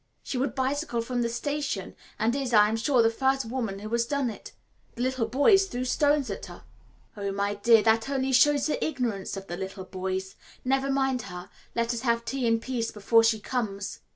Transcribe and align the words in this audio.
She 0.23 0.35
would 0.39 0.55
bicycle 0.55 1.01
from 1.03 1.21
the 1.21 1.29
station, 1.29 1.95
and 2.17 2.35
is, 2.35 2.55
I 2.55 2.69
am 2.69 2.75
sure, 2.75 3.03
the 3.03 3.11
first 3.11 3.45
woman 3.45 3.77
who 3.77 3.89
has 3.89 4.07
done 4.07 4.31
it. 4.31 4.51
The 4.95 5.03
little 5.03 5.27
boys 5.27 5.67
threw 5.67 5.85
stones 5.85 6.31
at 6.31 6.47
her." 6.47 6.63
"Oh, 7.15 7.31
my 7.31 7.53
dear, 7.53 7.83
that 7.83 8.09
only 8.09 8.31
shows 8.31 8.65
the 8.65 8.83
ignorance 8.83 9.37
of 9.37 9.45
the 9.45 9.57
little 9.57 9.85
boys. 9.85 10.33
Never 10.65 10.89
mind 10.91 11.21
her. 11.29 11.51
Let 11.75 11.93
us 11.93 12.01
have 12.01 12.25
tea 12.25 12.47
in 12.47 12.59
peace 12.59 12.89
before 12.89 13.23
she 13.23 13.39
comes." 13.39 13.99